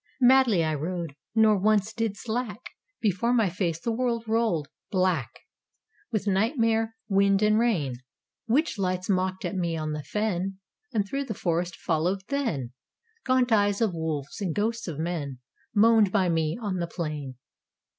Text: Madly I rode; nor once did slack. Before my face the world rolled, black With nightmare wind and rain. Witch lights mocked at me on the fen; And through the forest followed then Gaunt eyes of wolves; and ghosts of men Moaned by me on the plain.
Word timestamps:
Madly 0.19 0.63
I 0.63 0.73
rode; 0.73 1.15
nor 1.35 1.59
once 1.59 1.93
did 1.93 2.17
slack. 2.17 2.69
Before 3.01 3.33
my 3.35 3.51
face 3.51 3.79
the 3.79 3.91
world 3.91 4.27
rolled, 4.27 4.67
black 4.89 5.29
With 6.11 6.25
nightmare 6.25 6.95
wind 7.07 7.43
and 7.43 7.59
rain. 7.59 7.97
Witch 8.47 8.79
lights 8.79 9.09
mocked 9.09 9.45
at 9.45 9.53
me 9.55 9.77
on 9.77 9.91
the 9.91 10.01
fen; 10.01 10.57
And 10.91 11.07
through 11.07 11.25
the 11.25 11.35
forest 11.35 11.75
followed 11.75 12.23
then 12.29 12.73
Gaunt 13.27 13.51
eyes 13.51 13.79
of 13.79 13.93
wolves; 13.93 14.41
and 14.41 14.55
ghosts 14.55 14.87
of 14.87 14.97
men 14.97 15.37
Moaned 15.75 16.11
by 16.11 16.29
me 16.29 16.57
on 16.59 16.77
the 16.77 16.87
plain. 16.87 17.35